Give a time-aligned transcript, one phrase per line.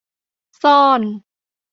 [0.63, 1.01] ซ่อน